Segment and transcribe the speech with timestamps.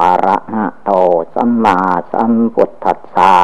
[0.00, 0.90] อะระหะโต
[1.34, 1.78] สัมมา
[2.12, 3.36] สัมพุทธัสสะ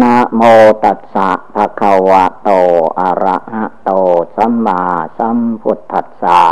[0.00, 0.42] นะโม
[0.84, 2.50] ตัสสะภะคะวะโต
[3.00, 3.90] อะระหะโต
[4.36, 4.82] สัมมา
[5.18, 6.42] สัมพุทธัสสะ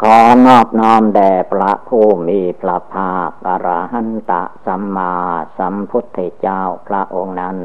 [0.00, 5.14] ขอนอบน้อมแด่พระผู้มีพระภาคอรหันตะสัมมา
[5.58, 7.56] สัมพุทธเจ้าพระองค์นั้น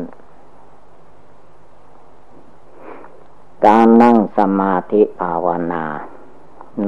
[3.66, 5.86] การนั่งสมาธิภาวนา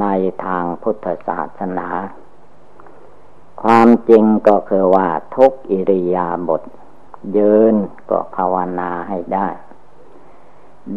[0.01, 0.05] ใน
[0.45, 1.87] ทางพุทธศาสนา
[3.67, 6.61] ความจริงก็คือว่าทุกอิริยาบถ
[7.37, 7.75] ยืน
[8.09, 9.47] ก็ภาวนาให้ได้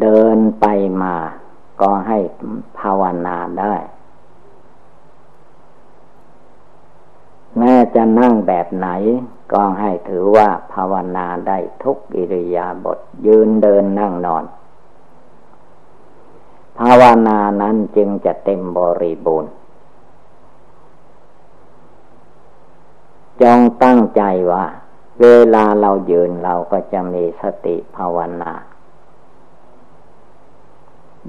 [0.01, 0.67] เดินไป
[1.03, 1.15] มา
[1.81, 2.19] ก็ให้
[2.79, 3.75] ภาวนาได้
[7.59, 8.89] แม้จะนั่งแบบไหน
[9.53, 14.45] ก็ให้ถือว่าภาวนาได้ทุกอิริยาบถยืนเดินนั่งนอน
[16.79, 19.53] ภาวนานั้นจึงจะเต็มบริบูรณ์
[23.43, 24.65] จงตั้งใจว่า
[25.21, 28.53] เวลาเรายืนเราก็จะมีสติภาวนา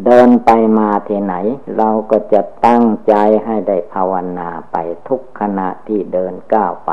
[0.06, 1.36] เดินไปมาที่ไหน
[1.78, 3.14] เราก็จะตั้งใจ
[3.46, 6.92] ให้ได้ภาวนาไปทุกขณะที่เดินก้าวไป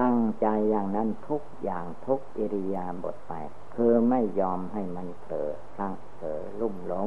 [0.00, 3.32] ตั้งใจอย่างนั้นทุกอย่างทุกอิริยาบถไป
[3.74, 7.06] คือไม่ยอมให้มันเผลอพลังเผลอลุ่มหลง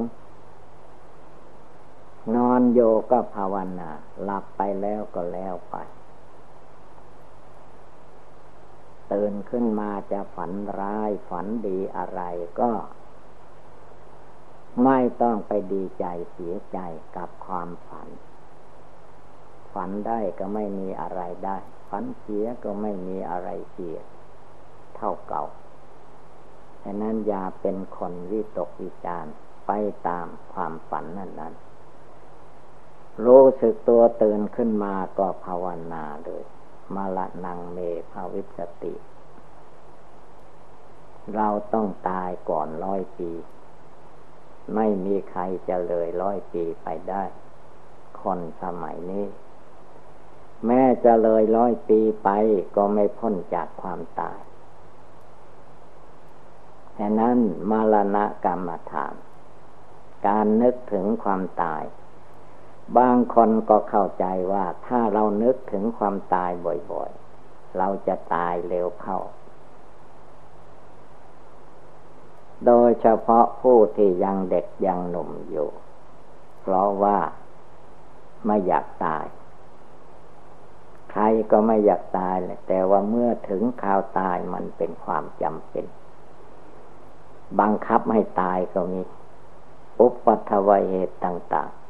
[2.53, 2.79] อนโย
[3.11, 3.89] ก็ภาวนา
[4.23, 5.75] หลับไปแล้วก็แล้วไป
[9.11, 12.21] ตื่นขึ้นมาจะฝันร้ายฝันดีอะไร
[12.59, 12.71] ก็
[14.83, 16.79] ไม่ต้องไปดีใจเสียใจ
[17.15, 18.09] กับความฝัน
[19.73, 21.57] ฝันได้ก็ไม่มีอะไรได้
[21.89, 23.97] ฝันเสียก็ไม่มีอะไรเสีย
[24.95, 25.45] เท่าเก่า
[26.83, 29.25] ฉะนั้นอย่าเป็นคนวิตกวิจาร
[29.67, 29.71] ไป
[30.07, 31.53] ตามความฝันนั่นนั้น
[33.25, 36.43] รู้สึกตัวตื่นขึ้นมาก็ภาวนาเลย
[36.95, 37.77] มาละนังเม
[38.11, 38.93] ภาวิสติ
[41.35, 43.31] เราต้องตายก่อนร้อยปี
[44.75, 47.23] ไม่มีใครจะเลยร้อยปีไปได้
[48.21, 49.25] คนสมัยนี้
[50.65, 52.29] แม้จะเลยร้อยปีไป
[52.75, 54.39] ก็ไม่พ้นจากความตาย
[56.97, 57.37] ฉะนั้น
[57.69, 59.15] มรณะกรรมฐาน
[60.27, 61.83] การนึกถึงความตาย
[62.97, 66.51] บางคนก็เข้าใจว่าถ้าเรานึกถึงความตาย
[66.91, 69.19] บ่อยๆ เราจะตายเร็วเข้า
[72.65, 75.69] โดยเฉพาะผู้ที่ยังเด็กยังหนุ่มอยู่
[76.61, 77.17] เพราะว่า
[78.45, 79.25] ไม่อยากตาย
[81.11, 85.85] ใครก็ไม่อยากตายเลยแต่ว่าเมื่อถึงข่าวตายมันเป็นความจำเป็น
[87.59, 89.01] บังคับให้ตายก็มี
[89.99, 91.82] อุปัทวเหตุต่าง ๆ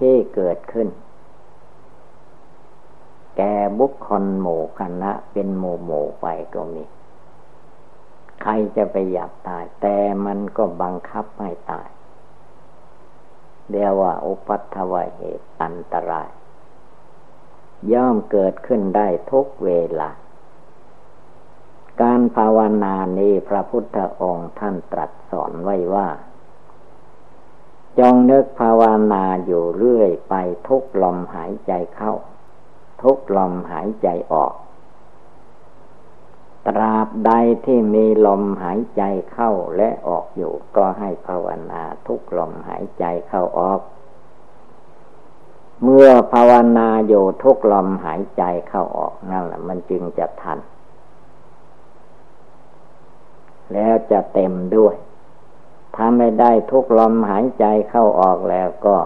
[0.00, 0.88] ที่เกิดขึ้น
[3.36, 6.84] แก่บุคคลหมู่คณะเป็นหมู่หมู่ไปก็มี
[8.42, 11.88] ใครจะไปอยากตาย แต่มันก็บังคับให้ตาย
[13.70, 16.28] เรียกว่า อุปัทวเหตุอันตราย
[17.92, 19.70] ย่อมเกิดขึ้นได้ทุกเว
[20.00, 20.10] ลา
[22.02, 26.08] การภาวนานี้พระพุทธองค์ท่านตรัสสอนไว้ว่า
[27.98, 28.82] จงนึกภาว
[29.12, 30.34] นาอยู่เรื่อยไป
[30.68, 32.12] ทุกลมหายใจเข้า
[33.02, 34.54] ทุกลมหายใจออก
[36.66, 37.30] ตราบใด
[37.64, 43.80] ที่มีลมหายใจเข้าและออกอยู่ ก็ให้ภาวนาทุกลมหายใจเข้าออก
[45.82, 50.58] เมื่อภาวนาอยู่ทุกลมหายใจเข้าออกนั่นแหละมันจึงจะทัน
[53.72, 54.94] แล้วจะเต็มด้วย
[55.94, 58.96] ถ้าไม่ได้ทุกลมหายใจเข้าออกแล้วก็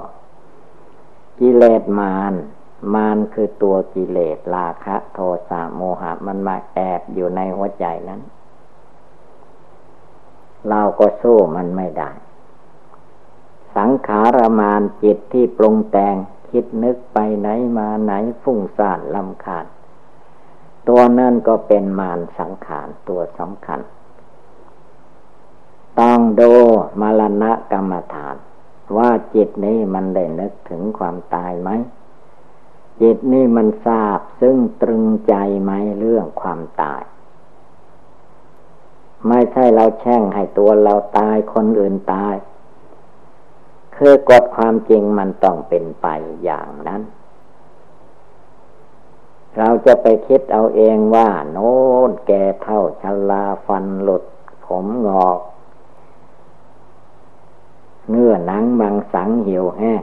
[1.40, 2.34] กิเลสมาร
[2.94, 8.20] มารคือตัวกิเลสราคะ โทสะโมหะ มันมาแอบอยู่ในหัวใจนั้น
[10.68, 12.10] เราก็สู้มันไม่ได้
[13.76, 16.16] สังขารมานจิตที่ปรุงแต่ง
[16.50, 18.12] คิดนึกไปไหนมาไหน
[18.42, 19.66] ฟุ้งซ่านลำคาญ
[20.88, 23.80] ตัวนั่นก็เป็นมารสังขารตัวสำคัญ
[26.00, 26.52] ต้องดู
[27.00, 28.36] มรณะกรรมฐาน
[28.96, 31.70] ว่าจิตนี้มันได้นึกถึงความตายไหม
[33.02, 37.02] จิตนี้มันทราบซึ่งตรึงใจไหมเรื่องความตาย
[39.28, 42.34] ไม่ใช่เราแช่งให้ตัวเราตายคนอื่นตาย
[43.96, 46.06] คือกฎความจริงมันต้องเป็นไป
[46.44, 47.02] อย่างนั้น
[49.58, 51.72] เราจะไปคิดเอาเองว่า โน้
[52.08, 54.24] นแก่เท่าชลาฟันหลุด
[54.66, 55.38] ผมงอก
[58.12, 60.02] เนื้อหนังบางสังเหี่ยวแห้ง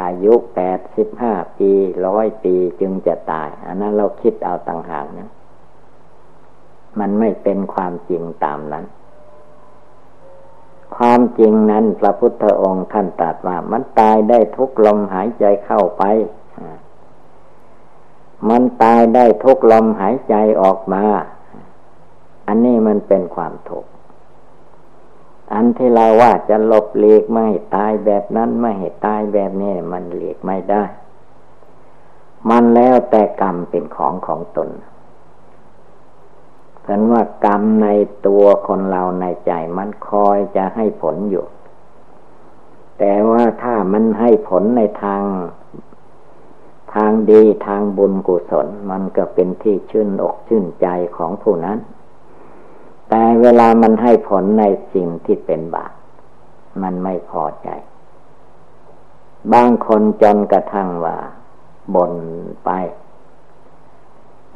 [0.00, 1.70] อายุแปดสิบห้าปี
[2.06, 5.30] ร้อยปีจึงจะตาย อันนั้นเราคิดเอาต่างหากนะ
[6.98, 8.84] มันไม่เป็นความจริงตามนั้น
[10.96, 16.02] ความจริงนั้นพระพุทธองค์ท่านตรัสว่า มันตายได้ทุกลมหายใจเข้าไป
[18.48, 21.04] มันตายได้ทุกลมหายใจออกมา
[22.46, 23.86] อันนี้มันเป็นความถูก
[25.52, 30.82] อันที่เราว่าจะหลบเลีกไม่ตายแบบนั้นไม่ให้ตายแบบนี้มันเลีกไม่ได้
[32.50, 34.70] มันแล้วแต่กรรมเป็นของของตน
[36.82, 37.88] เพราะว่ากรรมใน
[38.26, 41.46] ตัวคนเราในใจมันคอยจะให้ผลอยู่
[42.98, 45.22] แต่ว่าถ้ามันให้ผลในทาง
[46.94, 50.86] ทางดีทางบุญกุศล มันก็เป็นที่ชื่นอกชื่นใจ
[51.16, 51.78] ของผู้นั้น
[53.08, 55.92] แต่เวลามันให้ผลในสิ่งที่เป็นบาป
[56.82, 57.68] มันไม่พอใจ
[59.52, 61.16] บางคนจนกระทั่งว่า
[61.94, 62.12] บ่น
[62.64, 62.70] ไป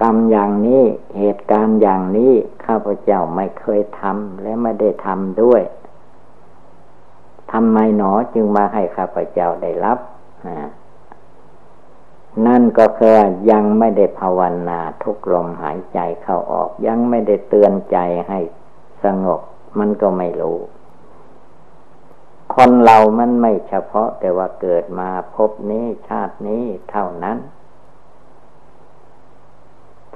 [0.00, 0.82] กรรมอย่างนี้
[1.18, 2.32] เหตุการณ์อย่างนี้
[2.64, 5.62] ข้าพเจ้าไม่เคยทำและไม่ได้ทำด้วย
[7.52, 9.98] ทำไมหนอจึงมาให้ข้าพเจ้าได้รับ
[12.46, 13.16] นั่นก็คือ
[13.50, 17.98] ยังไม่ได้ภาวนาทุกลมหายใจเข้าออก ยังไม่ได้เตือนใจ
[18.28, 18.38] ให้
[19.04, 19.40] สงบ
[19.78, 20.58] มันก็ไม่รู้
[22.54, 27.38] คนเรามันไม่เฉพาะแต่ว่าเกิดมาพบนี้ชาตินี้เท่านั้น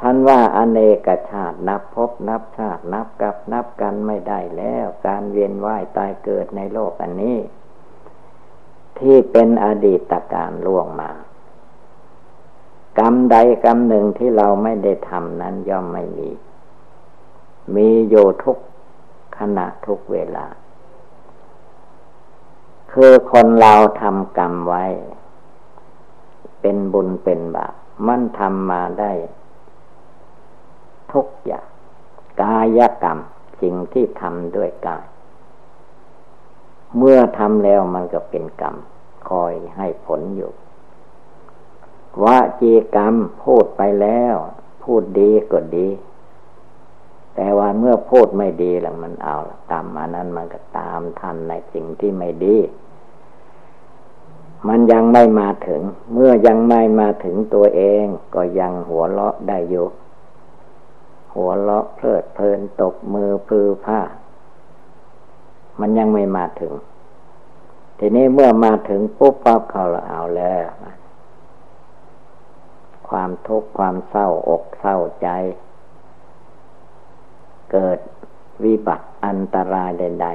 [0.00, 7.38] ท่านว่าอเนกชาตินับพบนับชาตินับกับนับกันไม่ได้แล้ว การเวียนว่ายตายเกิดในโลกอันนี้
[8.98, 11.10] ที่เป็นอดีตการล่วงมา
[12.98, 16.30] กรรมใดกรรมหนึ่งที่เราไม่ได้ทำนั้นย่อมไม่มี
[17.74, 18.14] มีโย
[18.44, 18.58] ทุก
[19.38, 20.46] ขณะทุกเวลา
[22.92, 24.84] คือคนเราทำกรรมไว้
[26.60, 27.74] เป็นบุญเป็นบาป
[28.06, 29.12] มันทำมาได้
[31.12, 31.66] ทุกอย่าง
[32.42, 33.18] กายกรรม
[33.60, 35.04] สิ่งที่ทำด้วยกาย
[36.96, 38.76] เมื่อทำแล้วมันก็เป็นกรรม
[39.28, 40.52] คอยให้ผลอยู่
[42.24, 42.26] ว
[42.60, 43.14] จีกรรม
[43.44, 44.36] พูดไปแล้ว
[44.82, 45.88] พูดดีก็ดี
[47.34, 49.36] แต่ว่าเมื่อพูดไม่ดีแล้วมันเอา
[49.70, 52.56] กรรมอันนั้นมันก็ตามทันในสิ่งที่ไม่ดี
[54.68, 55.82] มันยังไม่มาถึง
[56.12, 58.04] เมื่อยังไม่มาถึงตัวเอง
[58.34, 59.86] ก็ยังหัวเราะได้อยู่
[61.34, 64.00] หัวเราะเพลิดเพลินตบมือพือผ้า
[65.80, 66.72] มันยังไม่มาถึง
[67.98, 70.66] ทีนี้เมื่อมาถึงปุ๊บปั๊บเขาเอาแล้ว
[73.10, 75.28] ความทุกข์ความเศร้าอกเศร้าใจ
[77.72, 77.98] เกิด
[78.64, 80.28] วิบัติอันตรายใด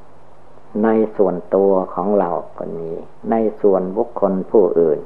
[0.00, 2.88] ๆ ในส่วนตัวของเราก็มี
[3.30, 5.00] ในส่วนบุคคลผู้อื่น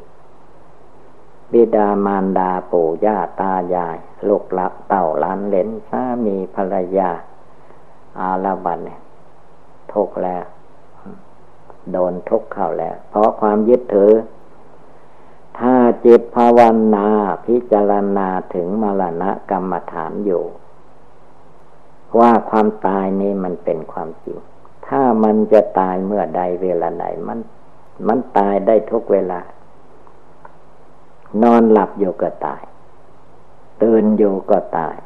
[1.52, 3.96] บิดามารดาปู่ย่าตายาย
[4.28, 7.10] ลูกหละเต่าล้านเลนสามีภรรยา
[8.20, 8.80] อาลาบัน
[9.92, 10.44] ทุกแล้ว
[11.92, 14.12] โดนทุกเข้าแล้ว เพราะความยึดถือ
[15.58, 15.74] ถ้า
[16.04, 16.60] จิตภาว
[16.94, 17.08] นา
[17.46, 20.44] พิจารณาถึงมรณะกรรมฐานอยู่
[22.18, 24.38] ว่าความตายนี้มันเป็นความจริง
[24.86, 27.38] ถ้ามันจะตายเมื่อใดเวลาใดมัน
[28.06, 29.40] มันตายได้ทุกเวลา
[31.42, 32.62] นอนหลับอยู่ก็ตาย
[33.82, 34.96] ตื่นอยู่ก็ตาย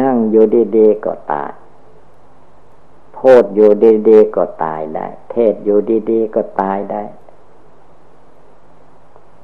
[0.00, 0.44] นั่งอยู่
[0.76, 1.52] ดีๆก็ตาย
[3.16, 3.70] พูดอยู่
[4.08, 5.78] ดีๆก็ตายได้ เทศอยู่
[6.10, 7.02] ดีๆก็ตายได้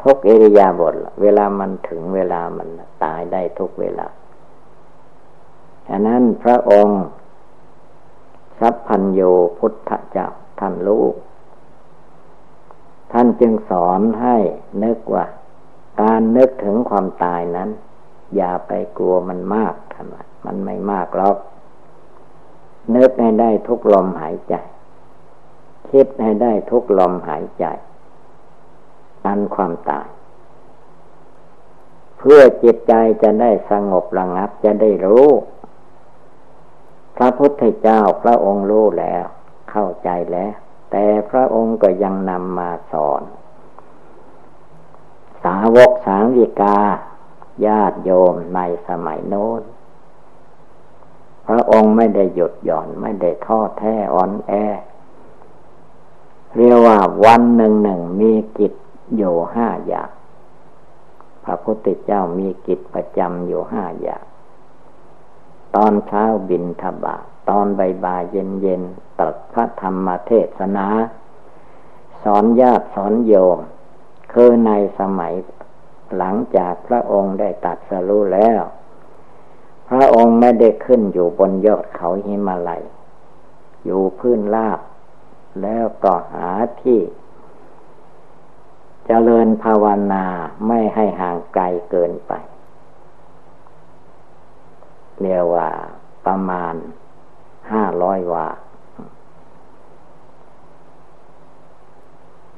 [0.02, 2.68] ทุกเอริยาบทเวลามันถึงเวลามัน
[3.04, 4.06] ตายได้ทุกเวลา
[5.88, 7.02] ฉะนั้นพระองค์
[8.58, 9.20] สัพพัญโย
[9.58, 10.28] พุทธเจ้า
[10.60, 11.04] ท่านรู้
[13.12, 14.36] ท่านจึงสอนให้
[14.84, 15.26] นึกว่า
[16.00, 17.70] การนึกถึงความตายนั้น
[18.36, 21.36] อย่าไปกลัวมันมากท่านว่ามันไม่มากหรอก
[22.96, 24.54] นึกให้ได้ทุกลมหายใจ
[25.90, 27.64] คิดให้ได้ทุกลมหายใจ
[29.26, 30.08] อันความตาย
[32.18, 35.28] เพื่อจิตใจจะได้สงบระงับจะได้รู้
[37.16, 39.24] พระพุทธเจ้าพระองค์รู้แล้ว
[39.70, 40.52] เข้าใจแล้ว
[40.90, 43.22] แต่พระองค์ก็ยังนำมาสอน
[45.44, 46.78] สาวกสาวิกา
[47.66, 49.62] ญาติโยมในสมัยโน้น
[51.46, 54.52] พระองค์ไม่ได้หยุดหย่อนไม่ได้ทอดแท้อ่อนแอ
[56.56, 58.72] เรียกว่าวันหนึ่งหนึ่งมีกิจ
[59.16, 60.10] อยู่ห้าอย่าง
[61.44, 64.24] พระพุทธเจ้ามีกิจประจำอยู่ห้าอย่าง
[65.74, 68.82] ตอนเช้าบินทบาทตอนใบ่ายเย็นเย็น
[69.20, 70.86] ตัดพระธรรมเทศนา
[72.22, 73.58] สอนญาติสอนโยม
[74.32, 75.34] คือในสมัย
[76.16, 78.60] หลังจากพระองค์ได้ตัดสรู้แล้ว
[79.88, 82.82] พระองค์ไม่ได้ขึ้นอยู่บนยอดเขาหิมาลัย
[83.84, 84.80] อยู่พื้นราบ
[85.62, 86.48] แล้วก็หา
[86.82, 87.00] ที่
[89.10, 90.24] เจริญภาวนา
[90.66, 92.32] ไม่ให้ห่างไกลเกินไป
[95.20, 95.68] เรียกว่า
[96.26, 96.74] ประมาณ
[97.72, 98.48] ห้าร้อยวา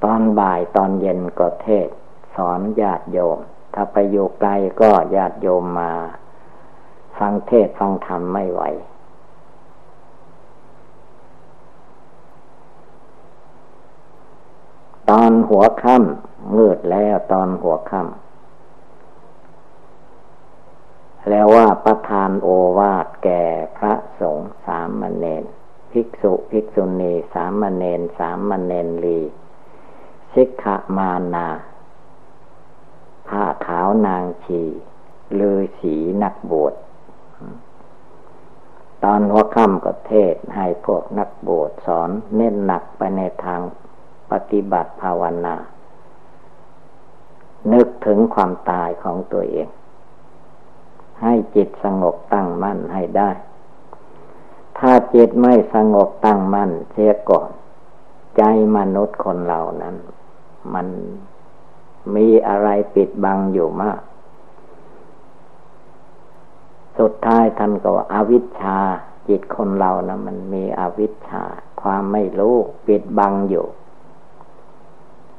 [0.04, 1.88] ตอนบ่ายตอนเย็นก็เทศ
[2.37, 3.38] สอนญาติโยม
[3.75, 5.92] ถ้าไปอยู่ไกลก็ญาติโยมมา
[7.19, 8.62] ฟังเทศฟังธรรมไม่ไหว
[15.11, 22.49] ตอนหัวค่ำมืดแล้วตอนหัวค่ำแล้วว่าประทานโอ
[22.79, 23.43] วาทแก่
[23.76, 25.45] พระสงฆ์สามเณร
[25.90, 29.21] ภิกษุภิกษุณีสามเณรสามเณรลี
[30.35, 30.64] สิกข
[30.97, 31.49] มานา
[33.29, 34.62] ผ้าขาวนางชี
[35.38, 36.75] ลือสีนักบวช
[39.05, 43.61] ตอนหัวค่ำก็เทศให้พวกนักบวชสอนเน้นหนักไปในทาง
[44.30, 45.56] ปฏิบัติภาวนา
[47.72, 49.68] นึกถึงความตายของตัวเอง
[51.22, 53.30] ให้จิตสงบตั้งมั่นให้ได้
[54.78, 57.50] ถ้าจิตไม่สงบตั้งมั่นเสียก่อน
[58.37, 58.42] ใจ
[58.76, 59.96] มนุษย์คนเหล่านั้น
[60.75, 60.87] มัน
[62.14, 64.00] มีอะไรปิดบังอยู่มาก
[66.99, 68.78] สุดท้ายท่านก็ว่าอาวิชชา
[69.28, 71.42] จิตคนเรานะมันมีอวิชชา
[71.82, 72.56] ความไม่รู้
[72.87, 73.66] ปิดบังอยู่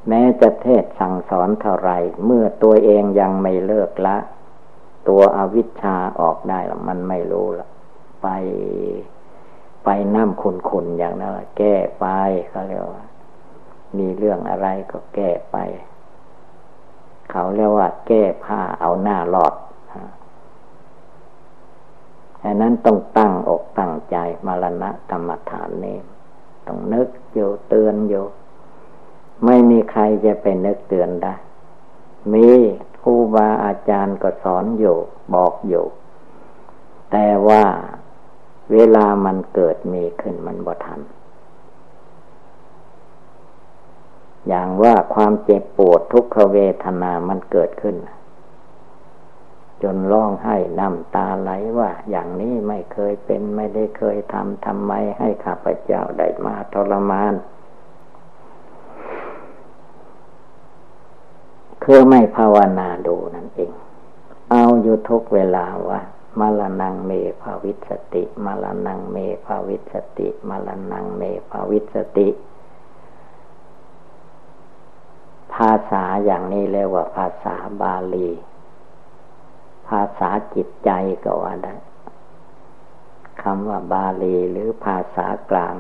[0.08, 1.92] แม้จะเทศสั่งสอนเท่าไร
[2.26, 4.18] เมื่อตัวเองยังไม่เลิกละ
[5.08, 7.68] ตัวอวิชชาออกได้ล้วมันไม่รู้ละ
[8.24, 8.28] ไป
[9.86, 12.06] ไปน้ำขุนๆอย่างนั้นแก้ไป
[12.50, 13.06] เขาเรียกว่า
[13.98, 15.58] มีเรื่องอะไรก็แก้ไป
[17.32, 19.54] เขาเรียกว่า แก้ผ้าเอาหน้าหลอด
[22.44, 25.98] อันนั้นต้องตั้งอกตั้งใจมรณะกรรมฐานนี้
[26.68, 28.26] ต้องนึกอยู่เตือนอยู่
[29.46, 31.34] ไม่มีใครจะไปนึกเตือนได้
[32.34, 32.48] มี
[33.02, 34.98] ครูบาอาจารย์ก็สอนอยู่
[35.34, 35.86] บอกอยู่
[37.12, 37.64] แต่ว่า
[38.72, 41.02] เวลามันเกิดมีขึ้นมันบ่ทัน
[44.48, 47.96] อย่างว่าความเจ็บปวดทุกขเวทนามันเกิดขึ้น
[49.84, 57.34] จนร้องไห้น้ำตาไหลว่า อย่างนี้ไม่เคยเป็นไม่ได้เคยทำทำไมให้ข้าพเจ้าได้มาทรมาน
[61.84, 63.72] คือไม่ภาวนาดูนั่นเอง
[64.52, 66.00] เอาอยู่ทุกเวลาว่า
[66.40, 67.12] มาลนังเม
[67.42, 72.30] ภาวิสติ มาลนังเมภาวิสติ มาลนังเมภาวิสติ
[75.54, 78.30] ภาษาอย่างนี้เรียกว่าภาษาบาลี
[79.88, 80.90] ภาษาจิตใจ
[81.24, 81.76] ก็ว่าได้
[83.42, 85.76] คำว่าบาลีหรือภาษากลาง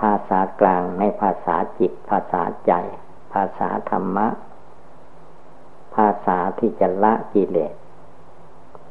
[0.00, 4.28] ภาษากลางในภาษาจิตภาษาใจาษาธรรมะ
[5.94, 7.74] ภาษาที่จะละกิเลส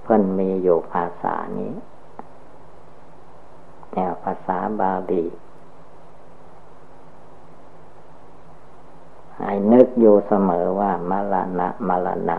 [0.03, 1.73] เพิ่นมีอยู่ภาษานี้
[3.91, 5.25] แนวภาษาบาลี
[9.37, 12.37] ให้นึกอยู่เสมอว่ามรณะมรณะ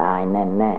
[0.00, 0.72] ตายแน่แน่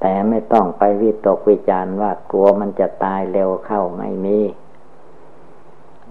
[0.00, 4.40] แต่ไม่ต้องไปวิตกวิจารณ์ว่ากลัวมันจะตายเร็วเข้าไม่มี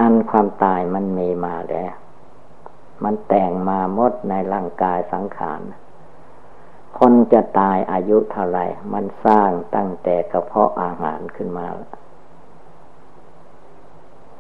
[0.02, 1.94] อันความตายมันมีมาแล้ว
[3.04, 5.62] มันแต่งมาหมดในร่างกายสังขาร
[7.00, 8.60] คนจะตายอายุเท่าไร
[8.94, 11.90] มันสร้างตั้งแต่กระเพาะอาหารขึ้นมาแล้ว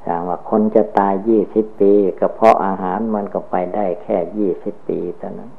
[0.03, 5.51] อย่างว่าคนจะตายยี่สิบปีกระเพาะอาหารมันก็ไปได้แค่ยี่สิบปีเท่านั้น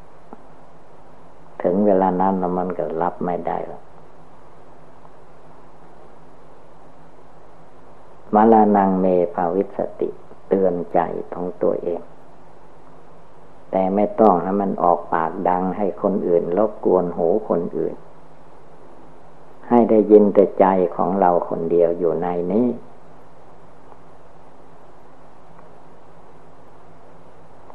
[1.62, 3.82] ถึงเวลานั้นมันก็รับไม่ได้แล้ว
[8.34, 10.10] มลานังเมภาวิสติ
[10.48, 11.00] เตือนใจ
[11.34, 12.00] ของตัวเอง
[13.70, 17.94] แต่ไม่ต้องให้มันออกปากดังให้คนอื่นรบกวนหูคนอื่น
[19.68, 22.68] ให้ได้ยินแต่ใจของเราคนเดียวอยู่ในนี้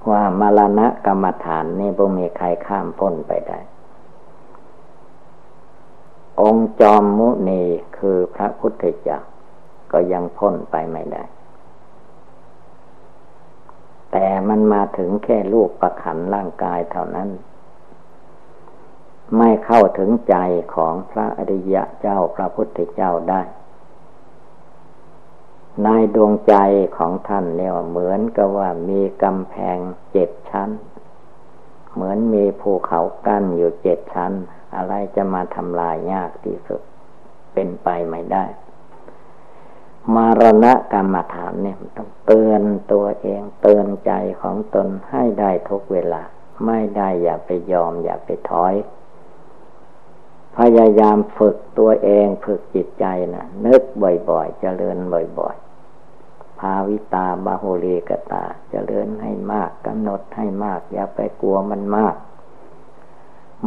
[0.09, 3.59] ว่ามรณะกรรมฐานนี่บ่มีใครข้ามพ้นไปได้
[6.41, 7.61] องค์จอมมุนี
[7.97, 9.19] คือพระพุทธเจ้า
[9.91, 11.23] ก็ยังพ้นไปไม่ได้
[14.11, 17.29] แต่มันมาถึงแค่ลูกประขันร่างกายเท่านั้น
[19.37, 20.35] ไม่เข้าถึงใจ
[20.75, 23.41] ของพระอริยะเจ้าพระพุทธเจ้าได้
[25.83, 26.55] ในดวงใจ
[26.97, 29.77] ของท่านเนี่ยเหมือนกับว่ามีกำแพง
[30.11, 30.69] เจ็ดชั้น
[31.93, 34.31] เหมือนมีภูเขากั้นอยู่เจ็ดชั้น
[34.75, 36.81] อะไรจะมาทำลายยากที่สุด
[37.53, 38.45] เป็นไปไม่ได้
[40.15, 44.11] มารณะกรรมฐานเนี่ยต้องเตือนตัวเองเตือนใจ
[44.41, 46.21] ของตนให้ได้ทุกเวลา
[46.65, 48.73] ไม่ได้อย่าไปยอมอย่าไปถอย
[50.57, 53.81] พยายามฝึกตัวเองฝึกจิตใจนะนึก
[54.29, 54.97] บ่อยๆเจริญ
[55.39, 62.15] บ่อยๆภาวิตาบาโหรีกตาเจริญให้มากกำหนดให้มาก อย่าไปกลัวมันมาก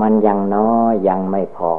[0.01, 1.73] มันยังน้อยยังไม่พอ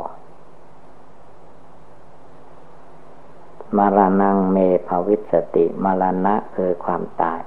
[3.78, 7.40] มารานังเมภาวิสติมารณะคือความตาย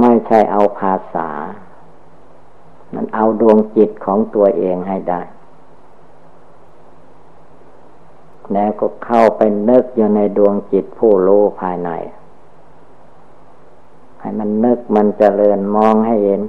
[0.00, 1.28] ไม่ใช่เอาภาษา
[2.94, 5.20] มันเอาดวงจิตของตัวเองให้ได้
[8.52, 11.90] แล้วก็เข้าไปนึกอยู่ในดวงจิตผู้รู้ภายใน
[14.20, 16.42] ให้มันนึกมันจเจริญมองให้เห็น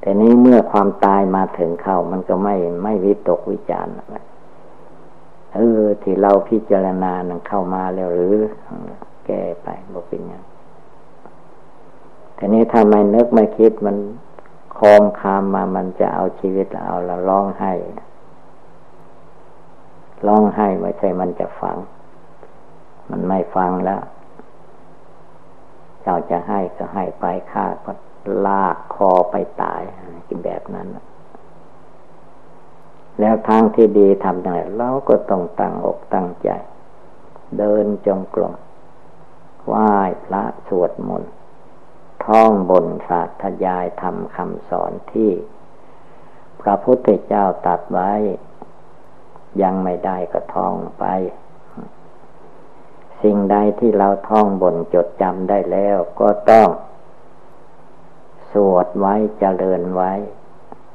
[0.00, 3.92] แต่นี้เมื่อความตายมาถึงเข้ามันก็ไม่ไม่วิตกวิจารณ์
[5.56, 8.36] เออ ที่เราพิจารณานังเข้ามาแล้วหรือ
[9.26, 10.42] แก้ไปบอกเป็นยัง
[12.34, 13.96] แต่นี้ถ้าไม่นึกไม่คิดมัน
[14.78, 17.72] คลองคามมามันจะเอาชีวิตเอาเราร้องไห้
[20.26, 21.76] ร้องไห้ไม่ใช่มันจะฟัง
[23.10, 24.02] มันไม่ฟังแล้ว
[26.02, 27.92] เจ้าจะให้ก็ให้ไปข้าก็
[28.46, 29.82] ลากคอไปตาย
[30.28, 30.86] กินแบบนั้น
[33.20, 36.50] แล้วทางที่ดีทำยังไงเราก็ต้องตั้งอกตั้งใจ
[37.58, 38.54] เดินจงกรม
[39.66, 39.92] ไหว้
[40.24, 41.32] พระสวดมนต์
[42.24, 45.30] ท่องบนศาสตยายทำคำสอนที่
[46.60, 48.12] พระพุทธเจ้าตัดไว้
[49.62, 51.04] ยังไม่ได้ก็ท่องไป
[53.22, 56.68] สิ่งใดที่เราท่องบนจดจำได้แล้วก็ต้อง
[58.52, 60.12] สวดไว้เจริญไว้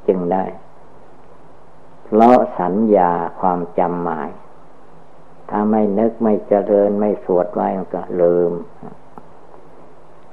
[0.07, 0.43] จึงได้
[2.13, 4.29] เพราะสัญญาความจำหมาย
[5.49, 8.51] ถ้าไม่นึกไม่เจริญไม่สวดไว้มันก็ลืม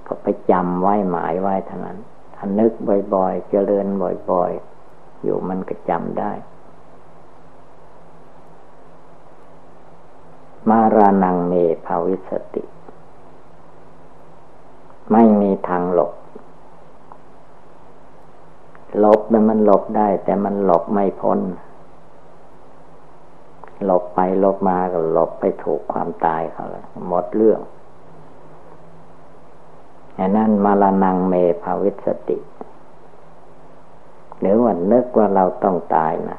[0.06, 1.98] ก็ไปจำไว้หมายไว้เท่านั้น
[2.34, 2.72] ถ้านึก
[3.14, 3.86] บ่อยๆ เจริญ
[4.30, 6.32] บ่อยๆ อยู่มันก็จำได้
[10.68, 11.52] มารานังเม
[11.86, 12.64] ภาวิสติ
[15.12, 16.12] ไม่มีทางหลบ
[18.98, 21.38] หลบมันมันหลบได้ แต่มันหลบไม่พ้น
[23.84, 27.60] หลบไปหลบมาก็หลบไปถูกความตายเขาเลยหมดเรื่อง
[30.18, 32.38] อันนั้นมาลานังเมภาวิสติ
[34.40, 36.38] หรือว่านึกว่าเราต้องตายนะ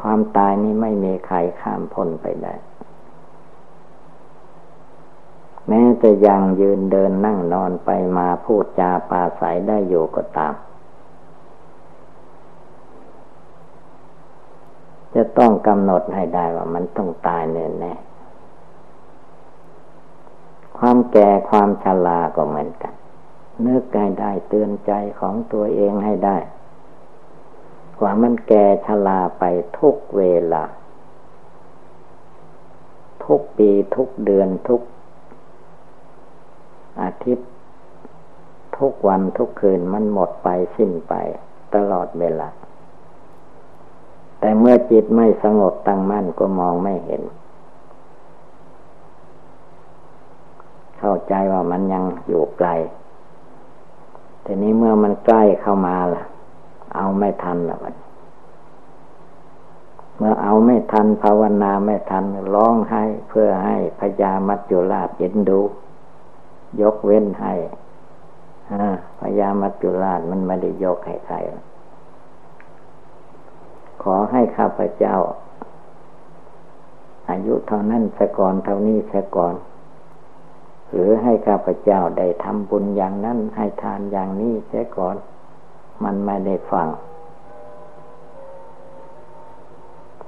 [0.00, 2.54] ความตายนี้ไม่มีใครข้ามพ้นไปได้
[5.68, 10.54] แม้จะยังยืนเดินนั่งนอนไปมาพูดจาปาศัยได้อยู่ก็ตาม
[15.16, 17.94] จะต้องกำหนดให้ได้ว่ามันต้องตายแน่แน่
[20.78, 22.94] ความแก่ความชราก็เหมือนกัน
[23.66, 26.38] นึกใได้เตือนใจของตัวเองให้ได้
[28.00, 29.44] กว่ามันแก่ชราไป
[29.78, 30.64] ทุกเวลา
[33.24, 34.80] ทุกปีทุกเดือนทุก
[37.02, 37.48] อาทิตย์
[38.78, 41.14] ทุกวันทุกคืนมันหมดไปสิ้นไป
[41.74, 42.48] ตลอดเวลา
[44.40, 47.22] แต่เมื่อจิตไม่สงบตั้งมั่นก็มองไม่เห็น
[50.98, 52.68] เข้าใจว่ามันยังอยู่ไกล
[54.42, 56.22] แต่นี้เมื่อมันใกล้เข้ามาล่ะ
[56.96, 57.94] เอาไม่ทันละมัน
[60.16, 65.60] เมื่อเอาไม่ทันภาวนาไม่ทันร้องให้เพื่อให้พญามัจจุราชเห็นดู
[66.80, 67.54] ยกเว้นให้
[69.20, 71.36] พญามัจจุราชมันไม่ได้ยกให้ใคร
[74.02, 75.16] ขอให้ข้าพเจ้า
[77.30, 79.54] อายุเท่านั้นสะก่อนเท่านี้สะก่อน
[80.90, 85.16] หรือให้ข้าพเจ้าได้ทำบุญอย่างนั้น ให้ทานอย่างนี้เสียก่อน
[86.04, 86.88] มันไม่ได้ฟัง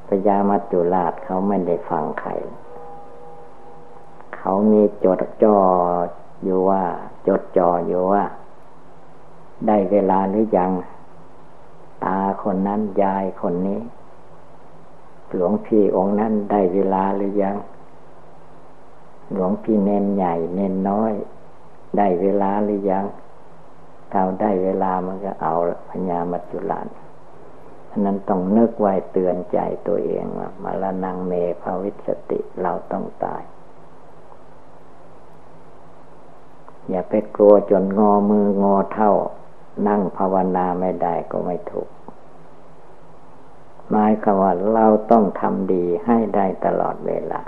[0.07, 2.31] พญามัจจุราชเขาไม่ได้ฟังใคร
[4.37, 5.59] เขามีจดจ่อ
[6.43, 6.83] อยู่ว่า
[7.27, 8.25] จดจ่ออยู่ว่า
[9.67, 10.71] ได้เวลาหรือยัง
[12.05, 13.81] ตาคนนั้นยายคนนี้
[15.35, 17.57] หลวงพี่องค์นั้นได้เวลาหรือยัง
[19.33, 21.13] หลวงพี่เน้นใหญ่เน้นน้อย
[21.97, 23.05] ได้เวลาหรือยัง
[24.13, 25.55] เราได้เวลามันก็เอา
[25.91, 26.81] พญามัจจุรา
[27.91, 31.33] ฉะนั้นต้องนึกไว้เตือนใจตัวเองว่ามรณงเม
[31.63, 33.43] ภาวิสติเราต้องตาย
[36.89, 39.13] อย่าไปกลัวจนงอมืองอเท่า
[39.89, 41.89] นั่งภาวนาไม่ได้ก็ไม่ถูก
[43.91, 47.41] หมายความว่าเราต้องทำดีให้ได้ตลอดเวลา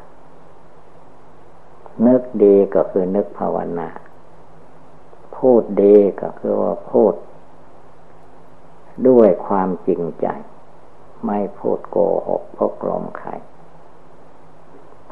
[2.06, 3.88] นึกดีก็คือนึกภาวนา
[5.36, 7.14] พูดดีก็คือว่าพูด
[9.08, 10.26] ด้วยความจริงใจ
[11.26, 11.96] ไม่พูดโก
[12.28, 13.30] หกพกลมใคร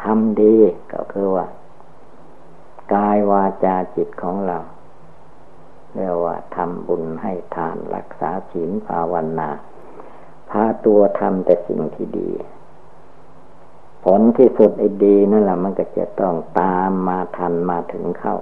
[0.02, 0.56] ทำดี
[0.92, 1.46] ก็คือว่า
[2.94, 4.58] กายวาจาจิตของเรา
[5.94, 9.50] เรียกว่าทำบุญให้ทานรักษาศีลภาวนา
[10.50, 12.30] พาตัวทำแต่สิ่งที่ดี
[14.04, 18.36] ผลที่สุดไอ้ดีนั่นแหละมันก็จะต้องตามมาทันมาถึงเข้า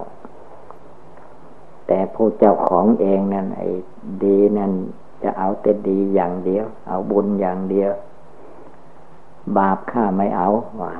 [1.87, 3.69] แต่ผู้เจ้าของเองนั่นไอ้
[4.23, 4.71] ดีนั่น
[5.23, 7.91] จะเอาแต่ดีอย่างเดียว เอาบุญอย่างเดียว
[9.57, 10.49] บาปข้าไม่เอา
[10.81, 10.91] ว่า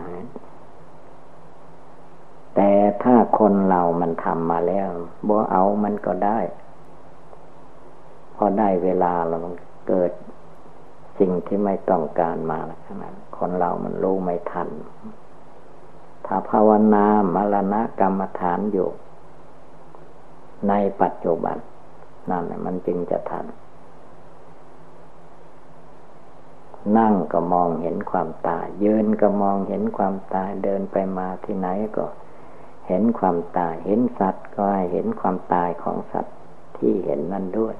[2.60, 2.72] แต่
[3.04, 4.88] ถ้าคนเรามันทำมาแล้ว
[5.28, 6.40] บ่เอามันก็ได้
[8.36, 9.54] พอได้เวลาแล้วมัน
[9.88, 10.12] เกิด
[11.20, 14.70] สิ่งที่ไม่ต้องการมาแล้วนั้นคนเรามันรู้ไม่ทัน
[16.26, 18.90] ถ้าภาวนามรณะกรรมฐานอยู่
[20.70, 21.58] ในปัจจุบัน
[22.30, 23.46] นั่นมันจึงจะทัน
[26.98, 32.06] นั่งก็มองเห็นความตาย ยืนก็มองเห็นความตาย เดินไปมาที่ไหนก็
[32.88, 36.36] เห็นความตาย เห็นสัตว์ก็ให้เห็นความตายของสัตว์
[36.78, 37.76] ที่เห็นนั่นด้วย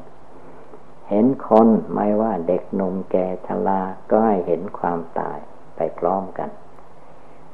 [1.10, 5.38] เห็นคนไม่ว่าเด็กหนุ่มแก่ชราก็ให้เห็นความตาย
[5.76, 6.50] ไปพร้อมกัน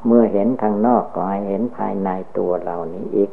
[0.05, 3.31] เมื่อเห็นทางนอกก็ให้เห็นภายในตัวเรานี้อีก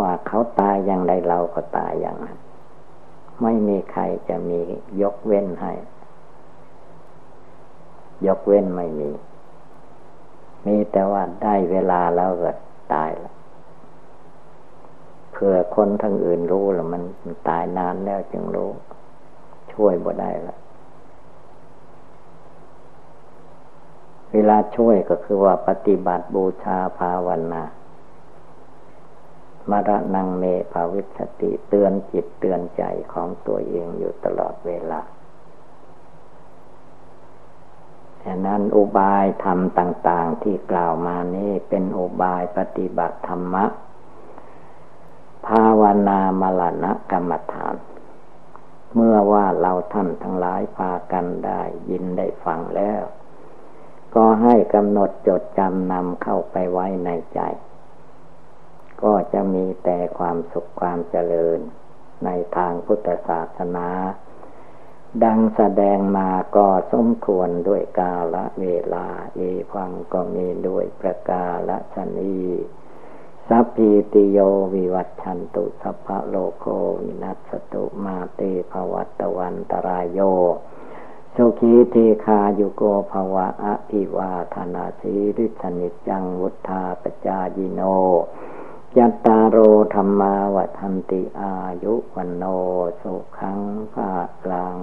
[0.00, 2.38] ว่าเขาตายอย่างไรเราก็ตายอย่างนั้น
[3.42, 4.60] ไม่มีใครจะมี
[5.00, 5.72] ยกเว้นให้
[8.26, 9.10] ยกเว้นไม่มี
[10.66, 12.52] มีแต่ว่าได้เวลาแล้วก็
[12.92, 13.34] ตายแล้ว
[15.32, 17.02] เผื่อคนทั้งอื่นรู้แล้วมัน
[17.48, 18.70] ตายนานแล้วจึงรู้
[19.72, 20.56] ช่วยบ่ได้ละ
[24.32, 27.62] เวลาช่วยก็คือว่าปฏิบัติบูชาภาวนา
[29.70, 35.00] มรณงเมภาวิสติเตือนจิตเตือนใจของตัวเองอยู่ตลอดเวลา
[38.24, 43.64] ฉะนั้นอุบายธรรมต่าง ๆ ที่กล่าวมานี้เป็นอุบายปฏิบัติธรรมะ
[45.46, 47.74] ภาวนามรณะกรรมฐาน
[48.94, 53.02] เมื่อว่าเราท่านทั้งหลายพากันได้ยินได้ฟังแล้ว
[54.14, 57.40] ก็ให้กำหนดจดจำนำเข้าไปไว้ในใจ
[59.02, 61.58] ก็จะมีแต่ความสุขความเจริญ
[62.24, 63.88] ในทางพุทธศาสนา
[65.22, 69.40] ดังแสดงมาก็สมควรด้วยกาละเวลา เอ
[69.72, 72.34] พังก็มีด้วยประกาละชนี
[73.48, 74.38] สัพพิติโย
[74.74, 76.66] วิวัตชันตุสัพพะโลโค
[77.02, 80.20] วินัสตุมาเตภวัตวันตรายโย
[81.34, 87.80] สุขีเทคายุโกภวะอภิวาธนาสีริสนิจังวุธาปจายิโน
[88.98, 89.58] ยัตตาโร
[89.94, 92.44] ธรรมาวัทันติอายุวันโน
[93.02, 93.60] สุขัง
[93.94, 94.10] ภา
[94.50, 94.78] ลัง